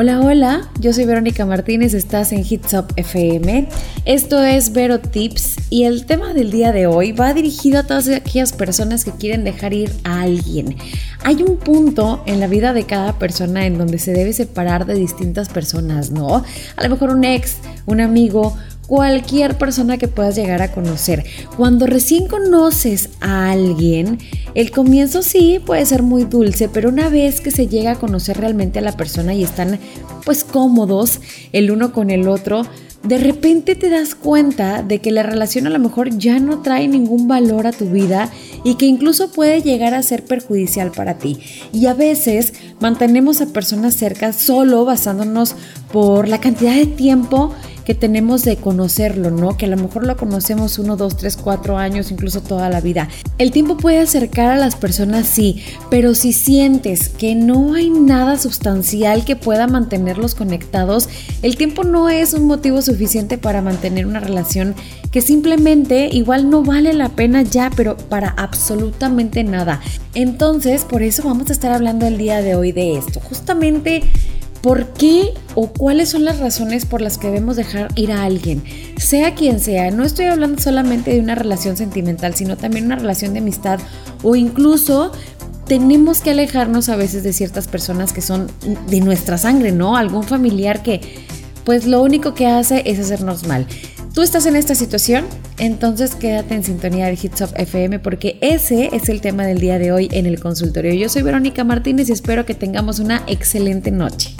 [0.00, 3.66] Hola, hola, yo soy Verónica Martínez, estás en Hits Up FM.
[4.04, 8.08] Esto es Vero Tips y el tema del día de hoy va dirigido a todas
[8.08, 10.76] aquellas personas que quieren dejar ir a alguien.
[11.24, 14.94] Hay un punto en la vida de cada persona en donde se debe separar de
[14.94, 16.44] distintas personas, ¿no?
[16.76, 18.56] A lo mejor un ex, un amigo,
[18.88, 21.24] cualquier persona que puedas llegar a conocer.
[21.56, 24.18] Cuando recién conoces a alguien,
[24.54, 28.38] el comienzo sí puede ser muy dulce, pero una vez que se llega a conocer
[28.38, 29.78] realmente a la persona y están
[30.24, 31.20] pues cómodos
[31.52, 32.62] el uno con el otro,
[33.02, 36.88] de repente te das cuenta de que la relación a lo mejor ya no trae
[36.88, 38.30] ningún valor a tu vida
[38.68, 41.38] y que incluso puede llegar a ser perjudicial para ti.
[41.72, 45.54] Y a veces mantenemos a personas cerca solo basándonos
[45.90, 47.54] por la cantidad de tiempo
[47.86, 49.56] que tenemos de conocerlo, ¿no?
[49.56, 53.08] Que a lo mejor lo conocemos uno, dos, tres, cuatro años, incluso toda la vida.
[53.38, 58.36] El tiempo puede acercar a las personas, sí, pero si sientes que no hay nada
[58.36, 61.08] sustancial que pueda mantenerlos conectados,
[61.40, 64.74] el tiempo no es un motivo suficiente para mantener una relación
[65.10, 68.57] que simplemente igual no vale la pena ya, pero para absolutamente
[69.44, 69.80] nada.
[70.14, 73.20] Entonces, por eso vamos a estar hablando el día de hoy de esto.
[73.20, 74.02] Justamente
[74.62, 78.62] ¿Por qué o cuáles son las razones por las que debemos dejar ir a alguien?
[78.96, 83.34] Sea quien sea, no estoy hablando solamente de una relación sentimental, sino también una relación
[83.34, 83.78] de amistad
[84.22, 85.12] o incluso
[85.66, 88.48] tenemos que alejarnos a veces de ciertas personas que son
[88.88, 89.96] de nuestra sangre, ¿no?
[89.96, 91.00] Algún familiar que
[91.64, 93.66] pues lo único que hace es hacernos mal
[94.18, 95.26] tú estás en esta situación,
[95.58, 99.78] entonces quédate en sintonía de Hits Up FM porque ese es el tema del día
[99.78, 100.92] de hoy en el consultorio.
[100.92, 104.34] Yo soy Verónica Martínez y espero que tengamos una excelente noche.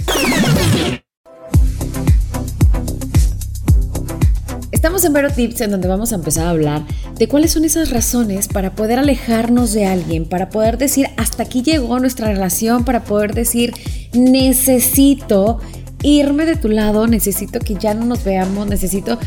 [4.73, 6.85] Estamos en Vero Tips en donde vamos a empezar a hablar
[7.17, 11.63] de cuáles son esas razones para poder alejarnos de alguien, para poder decir hasta aquí
[11.63, 13.75] llegó nuestra relación, para poder decir
[14.13, 15.61] necesito
[16.03, 19.21] irme de tu lado, necesito que ya no nos veamos, necesito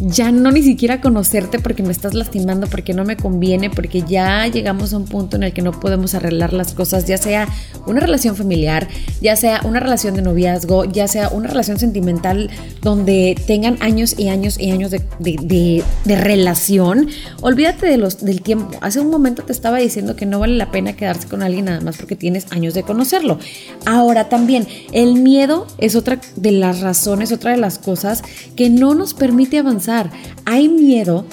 [0.00, 4.46] ya no ni siquiera conocerte porque me estás lastimando, porque no me conviene, porque ya
[4.46, 7.48] llegamos a un punto en el que no podemos arreglar las cosas, ya sea
[7.86, 8.88] una relación familiar,
[9.20, 12.50] ya sea una relación de noviazgo, ya sea una relación sentimental
[12.82, 17.08] donde tengan años y años y años de, relación.
[17.42, 18.78] Olvídate de los, del tiempo.
[18.80, 21.80] Hace un momento te estaba diciendo que no vale la pena quedarse con alguien nada
[21.80, 23.38] más porque tienes años de conocerlo.
[23.84, 28.22] Ahora también, el miedo es otra de las razones, otra de las cosas
[28.56, 29.89] que no nos permite avanzar
[30.44, 31.24] hay miedo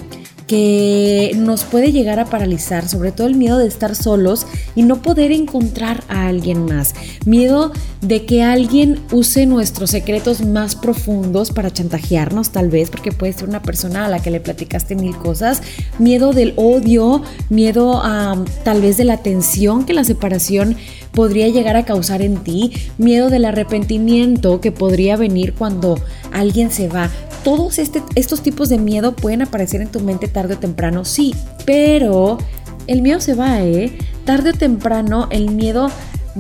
[0.48, 5.02] que nos puede llegar a paralizar, sobre todo el miedo de estar solos y no
[5.02, 6.96] poder encontrar a alguien más.
[7.26, 13.34] Miedo de que alguien use nuestros secretos más profundos para chantajearnos tal vez, porque puede
[13.34, 15.62] ser una persona a la que le platicaste mil cosas.
[16.00, 20.78] Miedo del odio, miedo a tal vez de la tensión que la separación
[21.12, 26.00] podría llegar a causar en ti, miedo del arrepentimiento que podría venir cuando
[26.32, 27.10] alguien se va
[27.48, 31.34] todos este, estos tipos de miedo pueden aparecer en tu mente tarde o temprano, sí,
[31.66, 32.38] pero
[32.86, 33.98] el miedo se va, ¿eh?
[34.24, 35.90] Tarde o temprano el miedo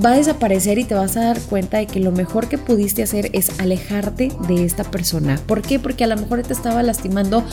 [0.06, 3.02] va a desaparecer y te vas a dar cuenta de que lo mejor que pudiste
[3.02, 5.42] hacer es alejarte de esta persona.
[5.48, 5.80] ¿Por qué?
[5.80, 7.44] Porque a lo mejor te estaba lastimando,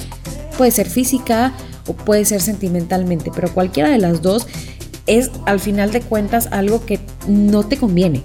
[0.58, 1.54] puede ser física
[1.86, 4.46] o puede ser sentimentalmente, pero cualquiera de las dos
[5.06, 8.22] es al final de cuentas algo que no te conviene.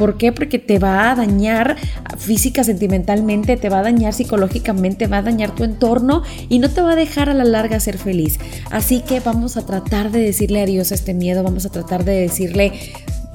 [0.00, 0.32] ¿Por qué?
[0.32, 1.76] Porque te va a dañar
[2.16, 6.80] física, sentimentalmente, te va a dañar psicológicamente, va a dañar tu entorno y no te
[6.80, 8.38] va a dejar a la larga ser feliz.
[8.70, 12.14] Así que vamos a tratar de decirle adiós a este miedo, vamos a tratar de
[12.14, 12.72] decirle,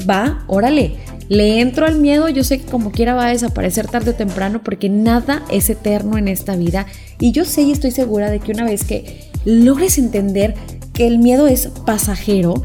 [0.10, 0.96] va, órale,
[1.30, 4.64] le entro al miedo, yo sé que como quiera va a desaparecer tarde o temprano
[4.64, 6.88] porque nada es eterno en esta vida
[7.20, 10.56] y yo sé y estoy segura de que una vez que logres entender
[10.94, 12.64] que el miedo es pasajero,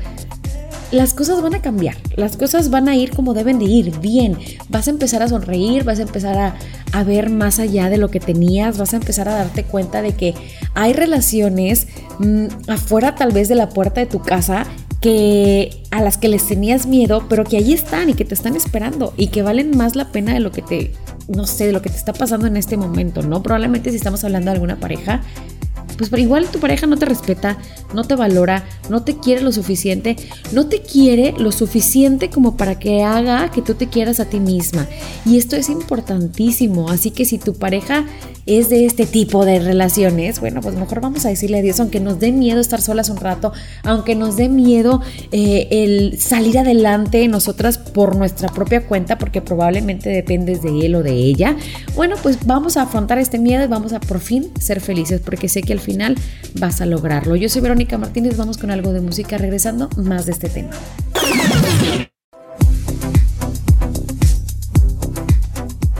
[0.91, 4.37] las cosas van a cambiar, las cosas van a ir como deben de ir, bien.
[4.69, 6.57] Vas a empezar a sonreír, vas a empezar a,
[6.92, 10.13] a, ver más allá de lo que tenías, vas a empezar a darte cuenta de
[10.13, 10.34] que
[10.75, 11.87] hay relaciones
[12.19, 14.66] mm, afuera tal vez de la puerta de tu casa
[15.01, 18.54] que a las que les tenías miedo, pero que ahí están y que te están
[18.54, 20.93] esperando y que valen más la pena de lo que te,
[21.28, 23.43] no sé, de lo que te está pasando en este momento, ¿no?
[23.43, 25.22] Probablemente si estamos hablando de alguna pareja,
[26.08, 27.58] pues igual tu pareja no te respeta,
[27.94, 30.16] no te valora, no te quiere lo suficiente,
[30.52, 34.41] no te quiere lo suficiente como para que haga que tú te quieras a ti
[34.41, 34.86] misma.
[35.26, 38.06] Y esto es importantísimo, así que si tu pareja
[38.47, 42.18] es de este tipo de relaciones, bueno, pues mejor vamos a decirle adiós, aunque nos
[42.18, 43.52] dé miedo estar solas un rato,
[43.84, 45.02] aunque nos dé miedo
[45.32, 51.02] eh, el salir adelante nosotras por nuestra propia cuenta, porque probablemente dependes de él o
[51.02, 51.56] de ella.
[51.94, 55.48] Bueno, pues vamos a afrontar este miedo y vamos a por fin ser felices, porque
[55.48, 55.90] sé que al final
[56.54, 57.37] vas a lograrlo.
[57.37, 60.71] Yo soy Verónica Martínez, vamos con algo de música regresando más de este tema.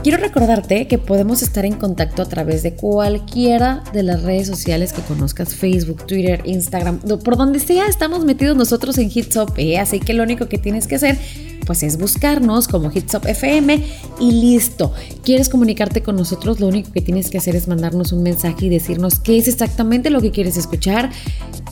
[0.03, 4.93] Quiero recordarte que podemos estar en contacto a través de cualquiera de las redes sociales
[4.93, 9.77] que conozcas, Facebook, Twitter, Instagram, por donde sea estamos metidos nosotros en Hitsop, ¿eh?
[9.77, 11.19] así que lo único que tienes que hacer
[11.67, 13.83] pues es buscarnos como Hitsop FM
[14.19, 14.91] y listo.
[15.23, 16.59] ¿Quieres comunicarte con nosotros?
[16.59, 20.09] Lo único que tienes que hacer es mandarnos un mensaje y decirnos qué es exactamente
[20.09, 21.11] lo que quieres escuchar.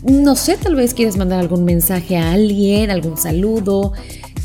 [0.03, 3.93] No sé, tal vez quieres mandar algún mensaje a alguien, algún saludo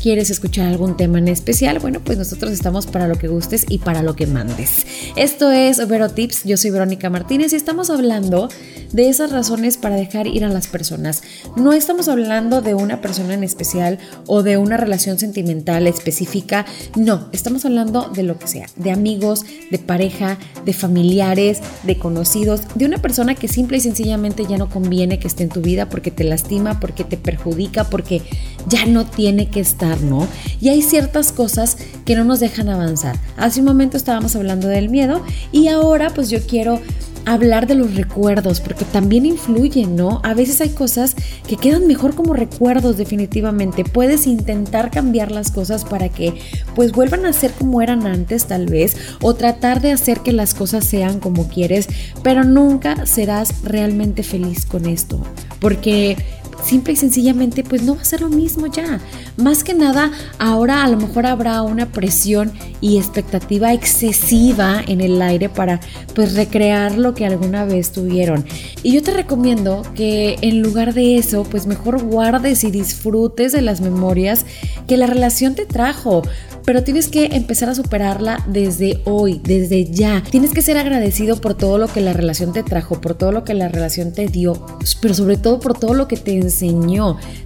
[0.05, 3.79] quieres escuchar algún tema en especial, bueno, pues nosotros estamos para lo que gustes y
[3.79, 4.85] para lo que mandes.
[5.15, 8.47] Esto es Vero Tips, yo soy Verónica Martínez y estamos hablando
[8.93, 11.23] de esas razones para dejar ir a las personas.
[11.55, 13.97] No estamos hablando de una persona en especial
[14.27, 19.43] o de una relación sentimental específica, no, estamos hablando de lo que sea, de amigos,
[19.71, 24.69] de pareja, de familiares, de conocidos, de una persona que simple y sencillamente ya no
[24.69, 28.21] conviene que esté en tu vida porque te lastima, porque te perjudica, porque
[28.67, 30.27] ya no tiene que estar ¿no?
[30.59, 33.17] Y hay ciertas cosas que no nos dejan avanzar.
[33.37, 35.21] Hace un momento estábamos hablando del miedo
[35.51, 36.79] y ahora pues yo quiero
[37.25, 40.21] hablar de los recuerdos, porque también influyen, ¿no?
[40.23, 41.15] A veces hay cosas
[41.47, 43.83] que quedan mejor como recuerdos definitivamente.
[43.83, 46.39] Puedes intentar cambiar las cosas para que
[46.75, 50.53] pues vuelvan a ser como eran antes tal vez, o tratar de hacer que las
[50.53, 51.87] cosas sean como quieres,
[52.23, 55.19] pero nunca serás realmente feliz con esto,
[55.59, 56.17] porque
[56.65, 58.99] simple y sencillamente pues no va a ser lo mismo ya.
[59.37, 62.51] Más que nada, ahora a lo mejor habrá una presión
[62.81, 65.79] y expectativa excesiva en el aire para
[66.13, 68.45] pues recrear lo que alguna vez tuvieron.
[68.83, 73.61] Y yo te recomiendo que en lugar de eso, pues mejor guardes y disfrutes de
[73.61, 74.45] las memorias
[74.87, 76.23] que la relación te trajo
[76.65, 80.23] pero tienes que empezar a superarla desde hoy, desde ya.
[80.29, 83.43] Tienes que ser agradecido por todo lo que la relación te trajo, por todo lo
[83.43, 84.65] que la relación te dio,
[84.99, 86.54] pero sobre todo por todo lo que te enseñó.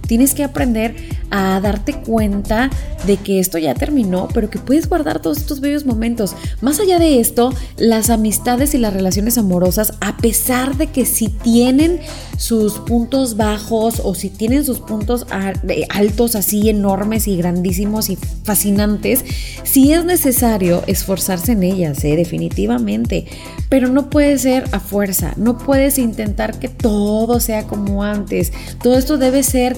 [0.06, 0.94] Tienes que aprender
[1.30, 2.70] a darte cuenta
[3.06, 6.34] de que esto ya terminó, pero que puedes guardar todos estos bellos momentos.
[6.60, 11.28] Más allá de esto, las amistades y las relaciones amorosas, a pesar de que si
[11.28, 12.00] tienen
[12.36, 15.26] sus puntos bajos o si tienen sus puntos
[15.90, 19.24] altos así enormes y grandísimos y fascinantes,
[19.62, 22.16] si es necesario esforzarse en ellas, ¿eh?
[22.16, 23.26] definitivamente,
[23.68, 28.52] pero no puede ser a fuerza, no puedes intentar que todo sea como antes,
[29.00, 29.76] esto debe ser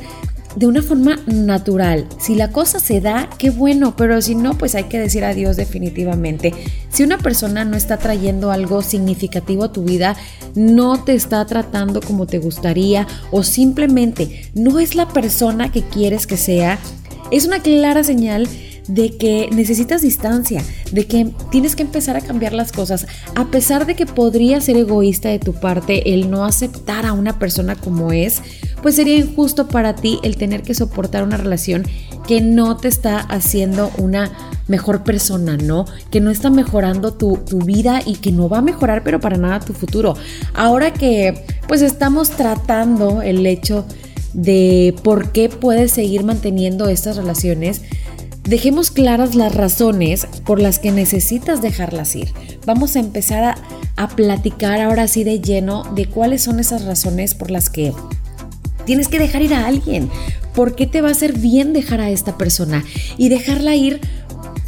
[0.57, 2.07] de una forma natural.
[2.19, 5.57] Si la cosa se da, qué bueno, pero si no, pues hay que decir adiós
[5.57, 6.53] definitivamente.
[6.91, 10.15] Si una persona no está trayendo algo significativo a tu vida,
[10.55, 16.27] no te está tratando como te gustaría o simplemente no es la persona que quieres
[16.27, 16.79] que sea,
[17.31, 18.47] es una clara señal
[18.89, 23.87] de que necesitas distancia, de que tienes que empezar a cambiar las cosas, a pesar
[23.87, 28.13] de que podría ser egoísta de tu parte el no aceptar a una persona como
[28.13, 28.43] es,
[28.83, 31.85] pues sería injusto para ti el tener que soportar una relación
[32.27, 34.33] que no te está haciendo una
[34.69, 35.85] mejor persona, ¿no?
[36.11, 39.37] Que no está mejorando tu, tu, vida y que no va a mejorar, pero para
[39.37, 40.15] nada tu futuro.
[40.55, 43.85] Ahora que pues estamos tratando el hecho
[44.35, 47.83] de por qué puedes seguir manteniendo estas relaciones,
[48.45, 52.33] Dejemos claras las razones por las que necesitas dejarlas ir.
[52.67, 53.57] Vamos a empezar
[53.97, 57.93] a, platicar ahora sí de lleno de cuáles son esas razones por las que
[58.85, 60.11] tienes que dejar ir a alguien.
[60.57, 62.85] ¿Por qué te va a hacer bien dejar a esta persona?
[63.17, 64.01] Y dejarla ir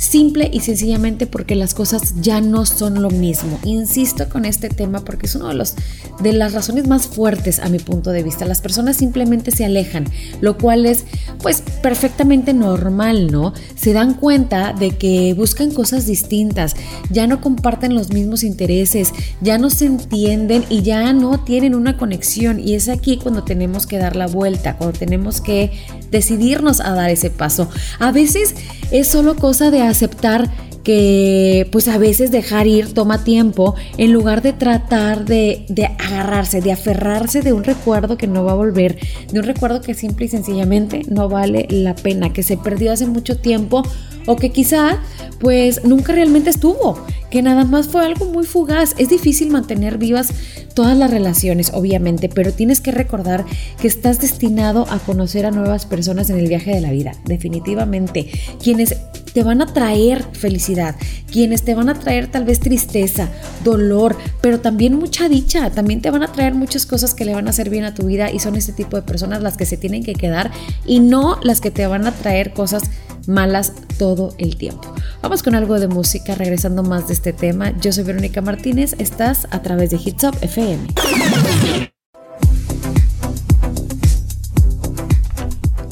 [0.04, 3.58] Simple y sencillamente porque las cosas ya no son lo mismo.
[3.64, 5.76] Insisto con este tema porque es una de, los,
[6.20, 8.44] de las razones más fuertes a mi punto de vista.
[8.44, 10.04] Las personas simplemente se alejan,
[10.42, 11.04] lo cual es
[11.40, 13.54] pues perfectamente normal, ¿no?
[13.76, 16.76] Se dan cuenta de que buscan cosas distintas,
[17.08, 21.96] ya no comparten los mismos intereses, ya no se entienden y ya no tienen una
[21.96, 22.61] conexión.
[22.61, 25.73] Y es aquí cuando tenemos que dar la vuelta, cuando tenemos que
[26.11, 27.70] decidirnos a dar ese paso.
[27.99, 28.54] A veces
[28.90, 30.50] es solo cosa de aceptar
[30.84, 36.60] que pues a veces dejar ir toma tiempo en lugar de tratar de, de, agarrarse,
[36.60, 38.98] de aferrarse de un recuerdo que no va a volver,
[39.32, 43.06] de un recuerdo que simple y sencillamente no vale la pena, que se perdió hace
[43.06, 43.82] mucho tiempo
[44.26, 45.00] o que quizá
[45.40, 46.98] pues nunca realmente estuvo,
[47.34, 48.94] que nada más fue algo muy fugaz.
[48.96, 50.32] Es difícil mantener vivas
[50.72, 53.44] todas las relaciones, obviamente, pero tienes que recordar
[53.80, 58.30] que estás destinado a conocer a nuevas personas en el viaje de la vida, definitivamente.
[58.62, 58.94] Quienes
[59.34, 60.94] te van a traer felicidad,
[61.30, 63.28] quienes te van a traer tal vez tristeza,
[63.64, 67.48] dolor, pero también mucha dicha, también te van a traer muchas cosas que le van
[67.48, 69.76] a hacer bien a tu vida y son este tipo de personas las que se
[69.76, 70.52] tienen que quedar
[70.86, 72.84] y no las que te van a traer cosas
[73.26, 74.94] malas todo el tiempo.
[75.20, 77.76] Vamos con algo de música, regresando más de este tema.
[77.80, 80.86] Yo soy Verónica Martínez, estás a través de Hits Up FM.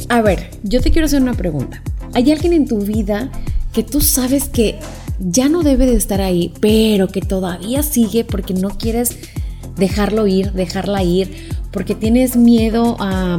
[0.09, 1.83] A ver, yo te quiero hacer una pregunta.
[2.15, 3.31] ¿Hay alguien en tu vida
[3.73, 4.79] que tú sabes que
[5.19, 9.17] ya no debe de estar ahí, pero que todavía sigue porque no quieres
[9.77, 13.39] dejarlo ir, dejarla ir, porque tienes miedo a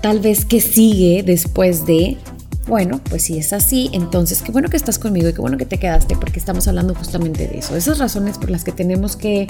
[0.00, 2.16] tal vez que sigue después de,
[2.66, 5.66] bueno, pues si es así, entonces qué bueno que estás conmigo y qué bueno que
[5.66, 7.76] te quedaste porque estamos hablando justamente de eso.
[7.76, 9.46] Esas razones por las que tenemos que,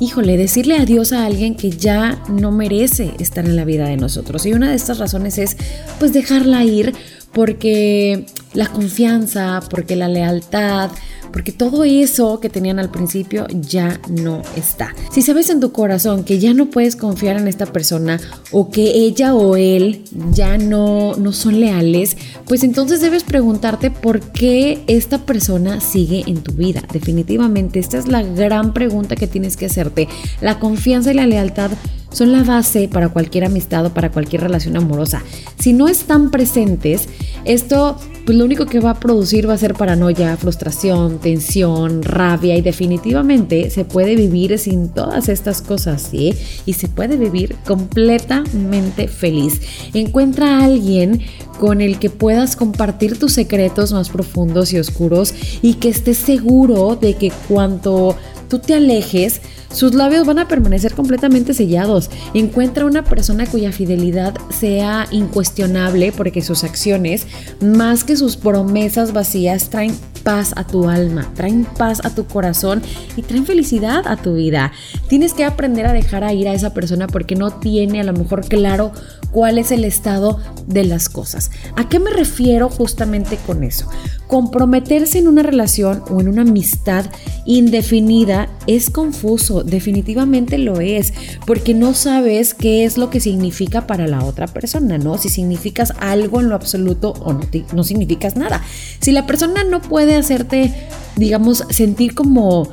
[0.00, 4.46] híjole, decirle adiós a alguien que ya no merece estar en la vida de nosotros.
[4.46, 5.56] Y una de estas razones es
[5.98, 6.94] pues dejarla ir
[7.36, 8.24] porque
[8.56, 10.90] la confianza, porque la lealtad,
[11.30, 14.94] porque todo eso que tenían al principio ya no está.
[15.12, 18.18] Si sabes en tu corazón que ya no puedes confiar en esta persona
[18.52, 24.20] o que ella o él ya no, no son leales, pues entonces debes preguntarte por
[24.20, 26.82] qué esta persona sigue en tu vida.
[26.90, 30.08] Definitivamente, esta es la gran pregunta que tienes que hacerte.
[30.40, 31.70] La confianza y la lealtad
[32.10, 35.22] son la base para cualquier amistad o para cualquier relación amorosa.
[35.58, 37.10] Si no están presentes,
[37.44, 42.56] esto pues lo único que va a producir va a ser paranoia, frustración, tensión, rabia
[42.56, 46.34] y definitivamente se puede vivir sin todas estas cosas, ¿sí?
[46.66, 49.60] Y se puede vivir completamente feliz.
[49.94, 51.22] Encuentra a alguien
[51.60, 56.98] con el que puedas compartir tus secretos más profundos y oscuros y que estés seguro
[57.00, 58.16] de que cuanto
[58.48, 59.40] tú te alejes,
[59.76, 62.08] sus labios van a permanecer completamente sellados.
[62.32, 67.26] Encuentra una persona cuya fidelidad sea incuestionable porque sus acciones,
[67.60, 72.82] más que sus promesas vacías, traen paz a tu alma, traen paz a tu corazón
[73.16, 74.72] y traen felicidad a tu vida.
[75.10, 78.14] Tienes que aprender a dejar a ir a esa persona porque no tiene a lo
[78.14, 78.92] mejor claro
[79.30, 81.50] cuál es el estado de las cosas.
[81.76, 83.90] ¿A qué me refiero justamente con eso?
[84.26, 87.06] Comprometerse en una relación o en una amistad
[87.44, 91.12] indefinida es confuso, definitivamente lo es,
[91.46, 95.16] porque no sabes qué es lo que significa para la otra persona, ¿no?
[95.18, 97.38] Si significas algo en lo absoluto o
[97.72, 98.62] no, significas nada.
[99.00, 100.74] Si la persona no puede hacerte,
[101.16, 102.68] digamos, sentir como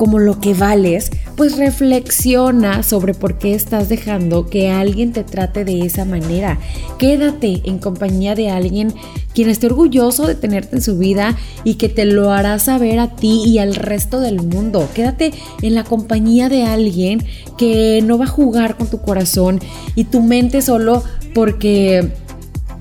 [0.00, 5.66] como lo que vales, pues reflexiona sobre por qué estás dejando que alguien te trate
[5.66, 6.58] de esa manera.
[6.96, 8.94] Quédate en compañía de alguien
[9.34, 13.14] quien esté orgulloso de tenerte en su vida y que te lo hará saber a
[13.14, 14.88] ti y al resto del mundo.
[14.94, 17.22] Quédate en la compañía de alguien
[17.58, 19.60] que no va a jugar con tu corazón
[19.96, 21.04] y tu mente solo
[21.34, 22.08] porque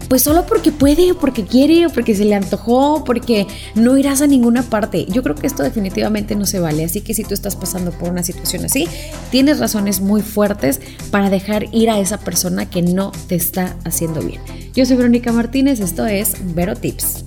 [0.09, 4.21] pues solo porque puede, o porque quiere, o porque se le antojó, porque no irás
[4.21, 5.05] a ninguna parte.
[5.05, 6.83] Yo creo que esto definitivamente no se vale.
[6.83, 8.87] Así que si tú estás pasando por una situación así,
[9.29, 14.21] tienes razones muy fuertes para dejar ir a esa persona que no te está haciendo
[14.21, 14.41] bien.
[14.73, 17.23] Yo soy Verónica Martínez, esto es Vero Tips.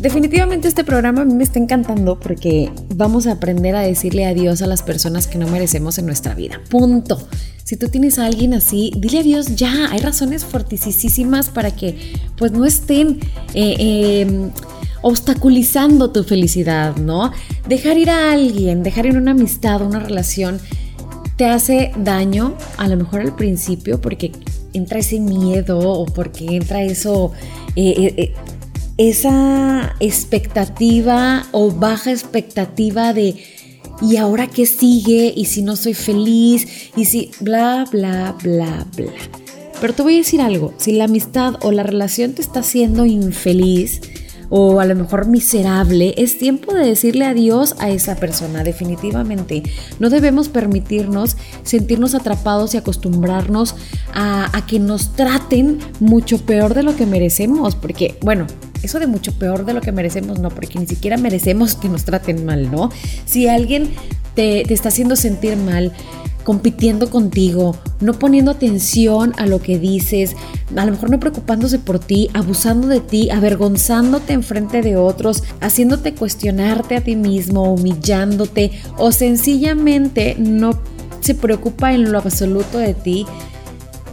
[0.00, 4.60] Definitivamente este programa a mí me está encantando porque vamos a aprender a decirle adiós
[4.60, 6.60] a las personas que no merecemos en nuestra vida.
[6.70, 7.24] Punto.
[7.72, 9.90] Si tú tienes a alguien así, dile adiós ya.
[9.90, 13.18] Hay razones fortísimas para que pues no estén
[13.54, 14.50] eh, em,
[15.00, 17.32] obstaculizando tu felicidad, ¿no?
[17.66, 20.60] Dejar ir a alguien, dejar ir una amistad, una relación,
[21.36, 24.32] te hace daño a lo mejor al principio porque
[24.74, 27.32] entra ese miedo o porque entra eso...
[27.74, 28.34] Eh, eh,
[28.98, 33.42] esa expectativa o baja expectativa de
[34.02, 35.32] ¿y ahora qué sigue?
[35.34, 36.90] ¿Y si no soy feliz?
[36.96, 39.12] ¿Y si bla, bla, bla, bla?
[39.80, 43.04] Pero te voy a decir algo, si la amistad o la relación te está haciendo
[43.04, 44.00] infeliz
[44.54, 49.62] o a lo mejor miserable, es tiempo de decirle adiós a esa persona, definitivamente.
[49.98, 53.74] No debemos permitirnos sentirnos atrapados y acostumbrarnos
[54.12, 58.46] a, que nos traten mucho peor de lo que merecemos, porque, bueno,
[58.82, 62.04] eso de mucho peor de lo que merecemos, no, porque ni siquiera merecemos que nos
[62.04, 62.90] traten mal, ¿no?
[63.24, 63.88] Si alguien
[64.34, 65.92] te está haciendo sentir mal,
[66.42, 70.34] compitiendo contigo, no poniendo atención a lo que dices,
[70.76, 75.44] a lo mejor no preocupándose por ti, abusando de ti, avergonzándote en frente de otros,
[75.60, 80.78] haciéndote cuestionarte a ti mismo, humillándote o sencillamente no
[81.20, 83.26] se preocupa en lo absoluto de ti,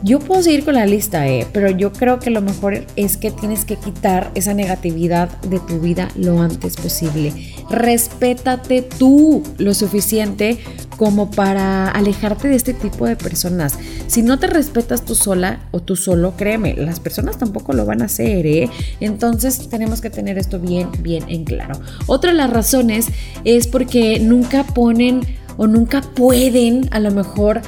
[0.01, 3.31] Yo puedo seguir con la lista, eh, pero yo creo que lo mejor es que
[3.31, 7.33] tienes que quitar esa negatividad de tu vida lo antes posible.
[7.69, 10.57] Respétate tú lo suficiente
[10.95, 13.77] como para alejarte de este tipo de personas.
[14.07, 18.01] Si no te respetas tú sola o tú solo, créeme, las personas tampoco lo van
[18.01, 18.69] a hacer, ¿eh?
[18.99, 21.79] Entonces tenemos que tener esto bien, bien en claro.
[22.05, 23.07] Otra de las razones
[23.43, 25.21] es porque nunca ponen
[25.57, 27.61] o nunca pueden a lo mejor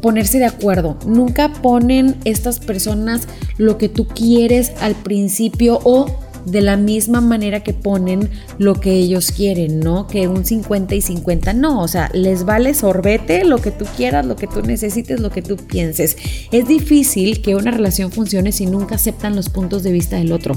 [0.00, 0.98] ponerse de acuerdo.
[1.06, 6.06] Nunca ponen estas personas lo que tú quieres al principio o
[6.46, 10.06] de la misma manera que ponen lo que ellos quieren, ¿no?
[10.06, 14.24] Que un 50 y 50, no, o sea, les vale sorbete lo que tú quieras,
[14.24, 16.16] lo que tú necesites, lo que tú pienses.
[16.52, 20.56] Es difícil que una relación funcione si nunca aceptan los puntos de vista del otro.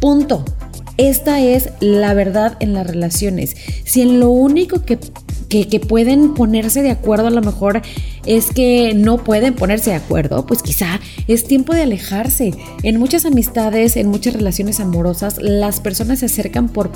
[0.00, 0.44] Punto.
[0.98, 3.56] Esta es la verdad en las relaciones.
[3.84, 4.98] Si en lo único que
[5.52, 7.82] que, pueden ponerse de acuerdo a lo mejor
[8.24, 12.54] es que no pueden ponerse de acuerdo, pues quizá es tiempo de alejarse.
[12.82, 16.90] En muchas amistades, en muchas relaciones amorosas, las personas se acercan por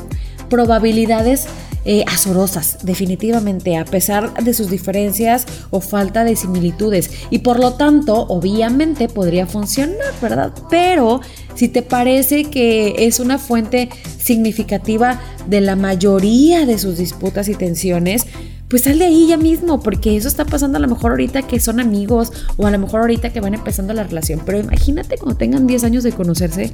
[0.48, 1.46] probabilidades
[1.88, 7.12] eh, azorosas, definitivamente, a pesar de sus diferencias o falta de similitudes.
[7.30, 10.52] Y por lo tanto, obviamente podría funcionar, ¿verdad?
[10.68, 11.20] Pero
[11.54, 13.88] si te parece que es una fuente
[14.18, 18.26] significativa de la mayoría de sus disputas y tensiones,
[18.68, 21.60] pues sal de ahí ya mismo, porque eso está pasando a lo mejor ahorita que
[21.60, 24.42] son amigos o a lo mejor ahorita que van empezando la relación.
[24.44, 26.72] Pero imagínate cuando tengan 10 años de conocerse,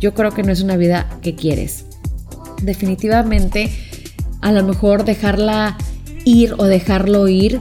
[0.00, 1.84] yo creo que no es una vida que quieres.
[2.62, 3.70] Definitivamente,
[4.40, 5.76] a lo mejor dejarla
[6.24, 7.60] ir o dejarlo ir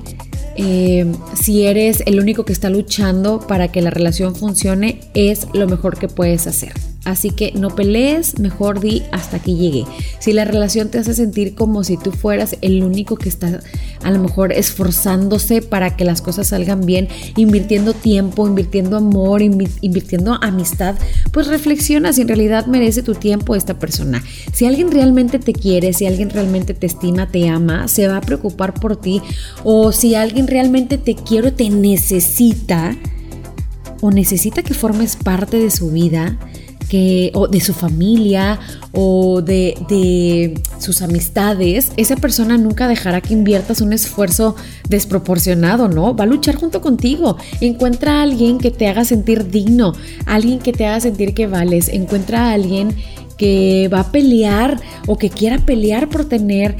[0.55, 5.67] eh, si eres el único que está luchando para que la relación funcione, es lo
[5.67, 6.73] mejor que puedes hacer.
[7.03, 9.85] Así que no pelees, mejor di hasta que llegue.
[10.19, 13.61] Si la relación te hace sentir como si tú fueras el único que está
[14.03, 20.37] a lo mejor esforzándose para que las cosas salgan bien, invirtiendo tiempo, invirtiendo amor, invirtiendo
[20.41, 20.95] amistad,
[21.31, 24.23] pues reflexiona si en realidad merece tu tiempo esta persona.
[24.53, 28.21] Si alguien realmente te quiere, si alguien realmente te estima, te ama, se va a
[28.21, 29.21] preocupar por ti
[29.63, 32.95] o si alguien realmente te quiere, te necesita
[34.01, 36.37] o necesita que formes parte de su vida,
[37.33, 38.59] o de su familia
[38.91, 44.55] o de, de sus amistades, esa persona nunca dejará que inviertas un esfuerzo
[44.89, 46.15] desproporcionado, ¿no?
[46.15, 47.37] Va a luchar junto contigo.
[47.61, 49.93] Encuentra a alguien que te haga sentir digno,
[50.25, 52.95] alguien que te haga sentir que vales, encuentra a alguien
[53.37, 56.77] que va a pelear o que quiera pelear por tener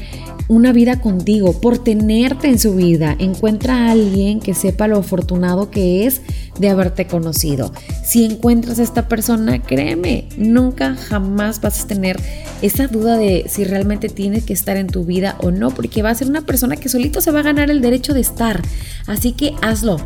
[0.48, 3.16] una vida contigo, por tenerte en su vida.
[3.18, 6.20] Encuentra a alguien que sepa lo afortunado que es
[6.58, 7.72] de haberte conocido.
[8.04, 12.20] Si encuentras a esta persona, créeme, nunca jamás vas a tener
[12.60, 16.10] esa duda de si realmente tiene que estar en tu vida o no, porque va
[16.10, 18.62] a ser una persona que solito se va a ganar el derecho de estar.
[19.06, 19.96] Así que hazlo,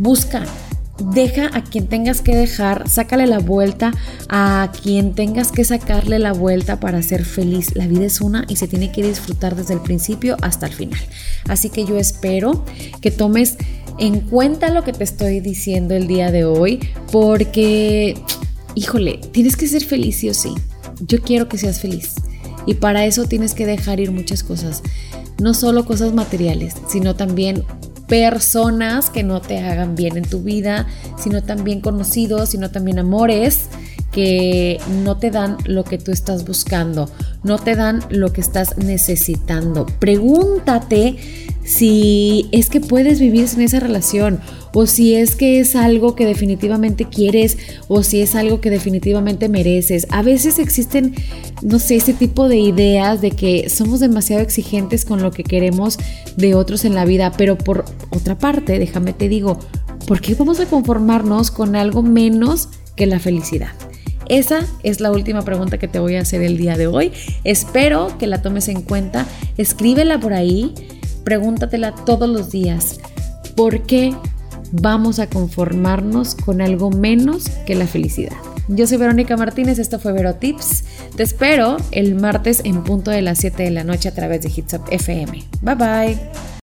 [0.00, 0.44] busca,
[1.10, 3.92] deja a quien tengas que dejar, sácale la vuelta
[4.28, 7.74] a quien tengas que sacarle la vuelta para ser feliz.
[7.74, 11.00] La vida es una y se tiene que disfrutar desde el principio hasta el final.
[11.48, 12.64] Así que yo espero
[13.00, 13.56] que tomes
[13.98, 18.16] en cuenta lo que te estoy diciendo el día de hoy porque,
[18.74, 20.54] híjole, tienes que ser feliz sí o sí.
[21.00, 22.14] Yo quiero que seas feliz.
[22.66, 24.82] Y para eso tienes que dejar ir muchas cosas.
[25.40, 27.64] No solo cosas materiales, sino también
[28.12, 33.70] personas que no te hagan bien en tu vida, sino también conocidos, sino también amores
[34.12, 37.10] que no te dan lo que tú estás buscando,
[37.42, 39.86] no te dan lo que estás necesitando.
[39.98, 41.16] Pregúntate
[41.64, 44.40] si es que puedes vivir sin esa relación
[44.74, 49.48] o si es que es algo que definitivamente quieres o si es algo que definitivamente
[49.48, 50.06] mereces.
[50.10, 51.14] A veces existen,
[51.62, 55.98] no sé, ese tipo de ideas de que somos demasiado exigentes con lo que queremos
[56.36, 59.58] de otros en la vida, pero por otra parte, déjame te digo,
[60.06, 63.72] ¿por qué vamos a conformarnos con algo menos que la felicidad?
[64.28, 67.12] Esa es la última pregunta que te voy a hacer el día de hoy.
[67.44, 69.26] Espero que la tomes en cuenta.
[69.56, 70.74] Escríbela por ahí.
[71.24, 73.00] Pregúntatela todos los días.
[73.56, 74.14] ¿Por qué
[74.72, 78.36] vamos a conformarnos con algo menos que la felicidad?
[78.68, 80.84] Yo soy Verónica Martínez, esto fue Vero Tips.
[81.16, 84.52] Te espero el martes en punto de las 7 de la noche a través de
[84.54, 85.44] Hitsop FM.
[85.62, 86.42] Bye bye.